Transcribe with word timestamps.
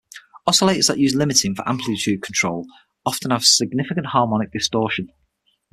Oscillators 0.47 0.87
that 0.87 0.97
use 0.97 1.13
limiting 1.13 1.53
for 1.53 1.69
amplitude 1.69 2.23
control 2.23 2.65
often 3.05 3.29
have 3.29 3.43
significant 3.45 4.07
harmonic 4.07 4.51
distortion. 4.51 5.09